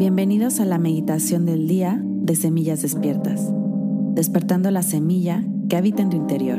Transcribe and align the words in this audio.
Bienvenidos 0.00 0.60
a 0.60 0.64
la 0.64 0.78
meditación 0.78 1.44
del 1.44 1.68
día 1.68 2.00
de 2.02 2.34
Semillas 2.34 2.80
Despiertas, 2.80 3.42
despertando 4.14 4.70
la 4.70 4.82
semilla 4.82 5.44
que 5.68 5.76
habita 5.76 6.00
en 6.00 6.08
tu 6.08 6.16
interior. 6.16 6.58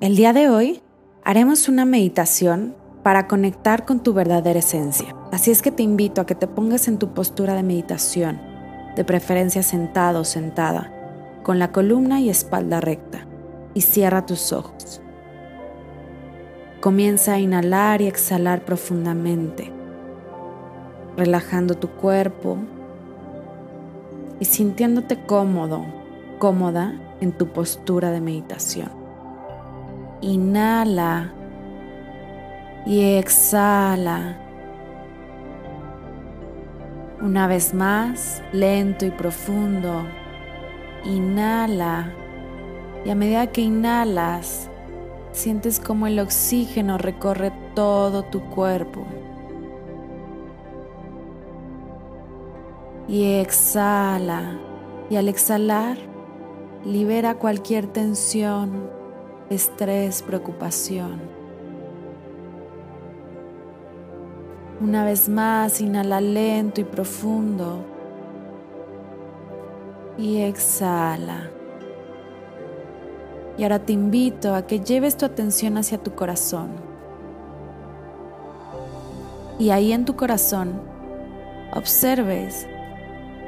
El 0.00 0.16
día 0.16 0.32
de 0.32 0.48
hoy 0.48 0.80
haremos 1.22 1.68
una 1.68 1.84
meditación 1.84 2.74
para 3.04 3.28
conectar 3.28 3.84
con 3.84 4.02
tu 4.02 4.14
verdadera 4.14 4.58
esencia. 4.58 5.14
Así 5.30 5.52
es 5.52 5.62
que 5.62 5.70
te 5.70 5.84
invito 5.84 6.20
a 6.20 6.26
que 6.26 6.34
te 6.34 6.48
pongas 6.48 6.88
en 6.88 6.98
tu 6.98 7.14
postura 7.14 7.54
de 7.54 7.62
meditación, 7.62 8.40
de 8.96 9.04
preferencia 9.04 9.62
sentado 9.62 10.22
o 10.22 10.24
sentada, 10.24 10.92
con 11.44 11.60
la 11.60 11.70
columna 11.70 12.20
y 12.20 12.30
espalda 12.30 12.80
recta, 12.80 13.28
y 13.74 13.82
cierra 13.82 14.26
tus 14.26 14.52
ojos. 14.52 15.00
Comienza 16.82 17.34
a 17.34 17.38
inhalar 17.38 18.02
y 18.02 18.08
exhalar 18.08 18.64
profundamente, 18.64 19.70
relajando 21.16 21.76
tu 21.76 21.90
cuerpo 21.90 22.58
y 24.40 24.46
sintiéndote 24.46 25.24
cómodo, 25.24 25.84
cómoda 26.40 27.00
en 27.20 27.30
tu 27.30 27.52
postura 27.52 28.10
de 28.10 28.20
meditación. 28.20 28.90
Inhala 30.22 31.32
y 32.84 33.14
exhala. 33.14 34.38
Una 37.20 37.46
vez 37.46 37.74
más, 37.74 38.42
lento 38.52 39.06
y 39.06 39.12
profundo. 39.12 40.04
Inhala. 41.04 42.12
Y 43.04 43.10
a 43.10 43.14
medida 43.14 43.46
que 43.52 43.60
inhalas, 43.60 44.68
sientes 45.32 45.80
como 45.80 46.06
el 46.06 46.18
oxígeno 46.18 46.98
recorre 46.98 47.52
todo 47.74 48.22
tu 48.24 48.42
cuerpo. 48.50 49.04
Y 53.08 53.34
exhala. 53.34 54.58
Y 55.10 55.16
al 55.16 55.28
exhalar, 55.28 55.98
libera 56.84 57.34
cualquier 57.34 57.86
tensión, 57.86 58.88
estrés, 59.50 60.22
preocupación. 60.22 61.20
Una 64.80 65.04
vez 65.04 65.28
más, 65.28 65.80
inhala 65.80 66.20
lento 66.20 66.80
y 66.80 66.84
profundo. 66.84 67.84
Y 70.16 70.40
exhala. 70.40 71.50
Y 73.58 73.64
ahora 73.64 73.78
te 73.78 73.92
invito 73.92 74.54
a 74.54 74.66
que 74.66 74.80
lleves 74.80 75.16
tu 75.16 75.26
atención 75.26 75.76
hacia 75.76 75.98
tu 75.98 76.14
corazón. 76.14 76.70
Y 79.58 79.70
ahí 79.70 79.92
en 79.92 80.04
tu 80.04 80.16
corazón 80.16 80.80
observes 81.74 82.66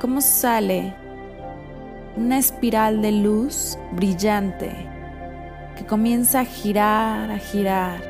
cómo 0.00 0.20
sale 0.20 0.94
una 2.16 2.38
espiral 2.38 3.00
de 3.00 3.12
luz 3.12 3.78
brillante 3.92 4.70
que 5.76 5.86
comienza 5.86 6.40
a 6.40 6.44
girar, 6.44 7.30
a 7.30 7.38
girar 7.38 8.00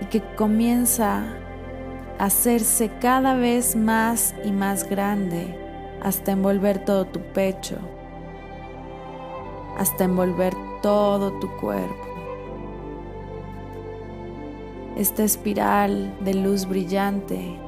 y 0.00 0.04
que 0.06 0.22
comienza 0.36 1.24
a 2.18 2.24
hacerse 2.24 2.90
cada 3.00 3.34
vez 3.34 3.74
más 3.74 4.34
y 4.44 4.52
más 4.52 4.88
grande 4.88 5.58
hasta 6.02 6.32
envolver 6.32 6.84
todo 6.84 7.06
tu 7.06 7.20
pecho, 7.20 7.78
hasta 9.76 10.04
envolver 10.04 10.54
todo 10.82 11.32
tu 11.38 11.48
cuerpo. 11.56 12.06
Esta 14.96 15.24
espiral 15.24 16.16
de 16.20 16.34
luz 16.34 16.66
brillante, 16.66 17.58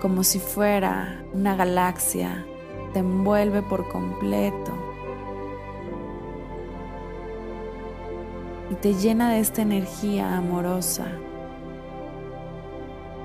como 0.00 0.24
si 0.24 0.38
fuera 0.38 1.22
una 1.34 1.54
galaxia, 1.56 2.46
te 2.92 3.00
envuelve 3.00 3.62
por 3.62 3.88
completo 3.88 4.72
y 8.70 8.74
te 8.76 8.94
llena 8.94 9.32
de 9.32 9.40
esta 9.40 9.62
energía 9.62 10.36
amorosa. 10.36 11.06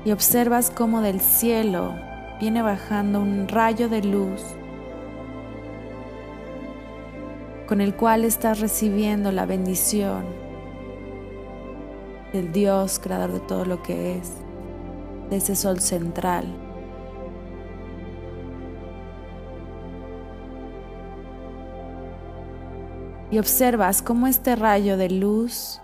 Y 0.03 0.11
observas 0.11 0.69
cómo 0.69 1.01
del 1.01 1.21
cielo 1.21 1.95
viene 2.39 2.61
bajando 2.61 3.21
un 3.21 3.47
rayo 3.47 3.87
de 3.87 4.03
luz 4.03 4.41
con 7.67 7.81
el 7.81 7.95
cual 7.95 8.23
estás 8.23 8.59
recibiendo 8.59 9.31
la 9.31 9.45
bendición 9.45 10.25
del 12.33 12.51
Dios, 12.51 12.99
creador 12.99 13.31
de 13.31 13.39
todo 13.39 13.65
lo 13.65 13.81
que 13.81 14.17
es, 14.17 14.31
de 15.29 15.37
ese 15.37 15.55
sol 15.55 15.79
central. 15.79 16.45
y 23.31 23.39
observas 23.39 24.01
cómo 24.01 24.27
este 24.27 24.55
rayo 24.55 24.95
de 24.95 25.09
luz 25.09 25.81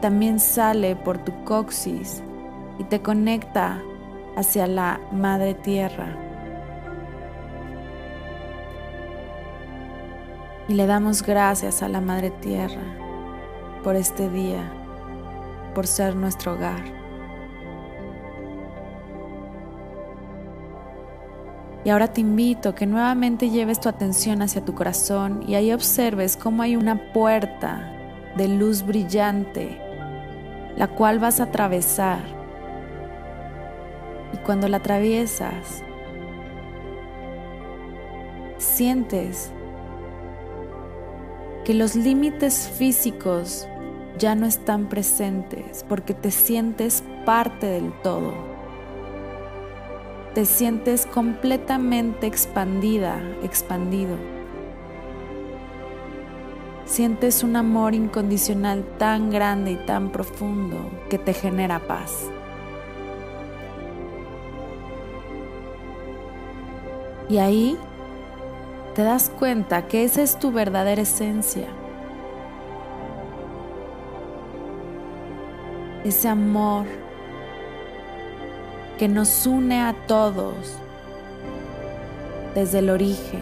también 0.00 0.40
sale 0.40 0.96
por 0.96 1.18
tu 1.18 1.44
coxis 1.44 2.22
y 2.78 2.84
te 2.84 3.00
conecta 3.00 3.80
hacia 4.36 4.66
la 4.66 5.00
madre 5.12 5.54
tierra. 5.54 6.29
Y 10.70 10.74
le 10.74 10.86
damos 10.86 11.24
gracias 11.24 11.82
a 11.82 11.88
la 11.88 12.00
madre 12.00 12.30
tierra 12.30 12.80
por 13.82 13.96
este 13.96 14.30
día, 14.30 14.72
por 15.74 15.84
ser 15.88 16.14
nuestro 16.14 16.52
hogar. 16.52 16.84
Y 21.84 21.90
ahora 21.90 22.12
te 22.12 22.20
invito 22.20 22.76
que 22.76 22.86
nuevamente 22.86 23.50
lleves 23.50 23.80
tu 23.80 23.88
atención 23.88 24.42
hacia 24.42 24.64
tu 24.64 24.76
corazón 24.76 25.42
y 25.44 25.56
ahí 25.56 25.72
observes 25.72 26.36
cómo 26.36 26.62
hay 26.62 26.76
una 26.76 27.12
puerta 27.12 27.92
de 28.36 28.46
luz 28.46 28.86
brillante, 28.86 29.76
la 30.76 30.86
cual 30.86 31.18
vas 31.18 31.40
a 31.40 31.44
atravesar. 31.44 32.20
Y 34.32 34.36
cuando 34.44 34.68
la 34.68 34.76
atraviesas, 34.76 35.82
sientes 38.56 39.52
los 41.74 41.94
límites 41.94 42.68
físicos 42.76 43.66
ya 44.18 44.34
no 44.34 44.46
están 44.46 44.88
presentes 44.88 45.84
porque 45.88 46.14
te 46.14 46.30
sientes 46.30 47.02
parte 47.24 47.66
del 47.66 47.92
todo 48.02 48.50
te 50.34 50.46
sientes 50.46 51.06
completamente 51.06 52.26
expandida, 52.26 53.20
expandido. 53.42 54.16
Sientes 56.84 57.42
un 57.42 57.56
amor 57.56 57.94
incondicional 57.94 58.84
tan 58.98 59.30
grande 59.30 59.72
y 59.72 59.76
tan 59.76 60.10
profundo 60.12 60.76
que 61.08 61.18
te 61.18 61.34
genera 61.34 61.80
paz. 61.80 62.28
Y 67.28 67.38
ahí 67.38 67.76
te 69.00 69.04
das 69.04 69.30
cuenta 69.30 69.86
que 69.88 70.04
esa 70.04 70.20
es 70.20 70.38
tu 70.38 70.52
verdadera 70.52 71.00
esencia. 71.00 71.68
Ese 76.04 76.28
amor 76.28 76.84
que 78.98 79.08
nos 79.08 79.46
une 79.46 79.80
a 79.80 79.94
todos 80.06 80.76
desde 82.54 82.80
el 82.80 82.90
origen. 82.90 83.40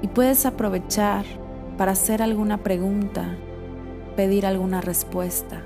Y 0.00 0.08
puedes 0.08 0.46
aprovechar 0.46 1.26
para 1.76 1.92
hacer 1.92 2.22
alguna 2.22 2.56
pregunta, 2.56 3.36
pedir 4.16 4.46
alguna 4.46 4.80
respuesta. 4.80 5.60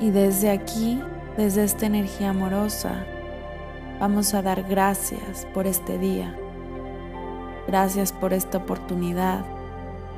Y 0.00 0.10
desde 0.10 0.50
aquí 0.50 1.00
desde 1.36 1.64
esta 1.64 1.86
energía 1.86 2.30
amorosa, 2.30 2.92
vamos 3.98 4.34
a 4.34 4.42
dar 4.42 4.62
gracias 4.62 5.46
por 5.52 5.66
este 5.66 5.98
día. 5.98 6.32
Gracias 7.66 8.12
por 8.12 8.32
esta 8.32 8.58
oportunidad 8.58 9.44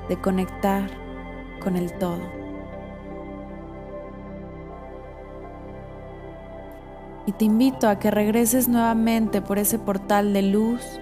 de 0.08 0.16
conectar 0.20 0.90
con 1.62 1.76
el 1.76 1.92
todo. 1.94 2.20
Y 7.24 7.32
te 7.32 7.44
invito 7.44 7.88
a 7.88 7.98
que 7.98 8.10
regreses 8.10 8.68
nuevamente 8.68 9.40
por 9.40 9.58
ese 9.58 9.78
portal 9.78 10.32
de 10.32 10.42
luz 10.42 11.00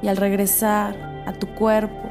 y 0.00 0.08
al 0.08 0.16
regresar 0.16 1.24
a 1.26 1.32
tu 1.32 1.48
cuerpo, 1.54 2.08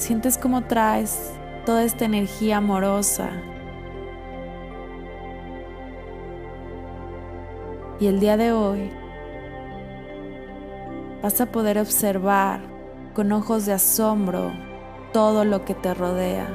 Sientes 0.00 0.38
cómo 0.38 0.62
traes 0.62 1.38
toda 1.64 1.84
esta 1.84 2.04
energía 2.04 2.58
amorosa. 2.58 3.30
Y 8.00 8.06
el 8.06 8.18
día 8.18 8.36
de 8.36 8.52
hoy 8.52 8.90
vas 11.22 11.40
a 11.40 11.46
poder 11.46 11.78
observar 11.78 12.60
con 13.14 13.32
ojos 13.32 13.66
de 13.66 13.74
asombro 13.74 14.52
todo 15.12 15.44
lo 15.44 15.64
que 15.64 15.74
te 15.74 15.92
rodea. 15.92 16.48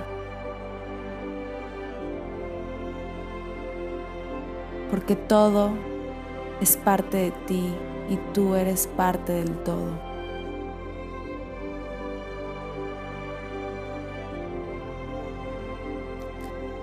Porque 4.89 5.15
todo 5.15 5.71
es 6.61 6.77
parte 6.77 7.17
de 7.17 7.31
ti 7.47 7.73
y 8.09 8.17
tú 8.33 8.55
eres 8.55 8.87
parte 8.87 9.33
del 9.33 9.51
todo. 9.63 10.04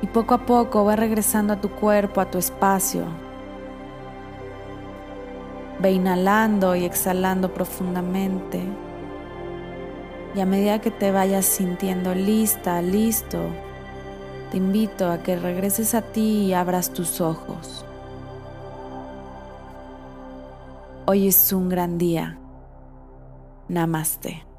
Y 0.03 0.09
poco 0.09 0.35
a 0.35 0.45
poco 0.45 0.85
va 0.85 0.97
regresando 0.97 1.53
a 1.53 1.61
tu 1.61 1.71
cuerpo, 1.71 2.21
a 2.21 2.31
tu 2.31 2.37
espacio. 2.37 3.05
Ve 5.79 5.93
inhalando 5.93 6.77
y 6.77 6.85
exhalando 6.85 7.55
profundamente. 7.55 8.61
Y 10.35 10.41
a 10.41 10.47
medida 10.47 10.81
que 10.81 10.91
te 10.91 11.13
vayas 11.13 11.47
sintiendo 11.47 12.15
lista, 12.15 12.83
listo, 12.83 13.39
te 14.51 14.57
invito 14.57 15.09
a 15.09 15.23
que 15.23 15.37
regreses 15.37 15.95
a 15.95 16.03
ti 16.03 16.47
y 16.47 16.53
abras 16.53 16.93
tus 16.93 17.21
ojos. 17.21 17.85
Hoy 21.07 21.29
es 21.29 21.53
un 21.53 21.69
gran 21.69 21.97
día. 21.97 22.39
Namaste. 23.69 24.52